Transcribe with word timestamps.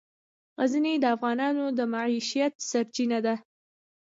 غزني 0.59 0.93
د 0.99 1.05
افغانانو 1.15 1.65
د 1.77 1.79
معیشت 1.93 2.53
سرچینه 2.69 3.19
ده. 3.25 3.35